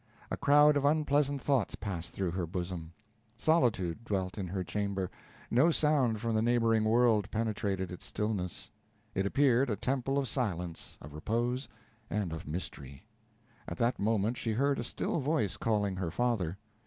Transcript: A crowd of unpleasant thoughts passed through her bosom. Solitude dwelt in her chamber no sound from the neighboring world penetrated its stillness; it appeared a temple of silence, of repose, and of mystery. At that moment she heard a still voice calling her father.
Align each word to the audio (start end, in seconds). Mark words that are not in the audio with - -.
A 0.31 0.35
crowd 0.37 0.77
of 0.77 0.83
unpleasant 0.83 1.43
thoughts 1.43 1.75
passed 1.75 2.11
through 2.11 2.31
her 2.31 2.47
bosom. 2.47 2.91
Solitude 3.37 4.03
dwelt 4.03 4.35
in 4.35 4.47
her 4.47 4.63
chamber 4.63 5.11
no 5.51 5.69
sound 5.69 6.19
from 6.19 6.33
the 6.33 6.41
neighboring 6.41 6.85
world 6.85 7.29
penetrated 7.29 7.91
its 7.91 8.07
stillness; 8.07 8.71
it 9.13 9.27
appeared 9.27 9.69
a 9.69 9.75
temple 9.75 10.17
of 10.17 10.27
silence, 10.27 10.97
of 11.01 11.13
repose, 11.13 11.69
and 12.09 12.33
of 12.33 12.47
mystery. 12.47 13.03
At 13.67 13.77
that 13.77 13.99
moment 13.99 14.37
she 14.37 14.53
heard 14.53 14.79
a 14.79 14.83
still 14.83 15.19
voice 15.19 15.55
calling 15.55 15.97
her 15.97 16.09
father. 16.09 16.57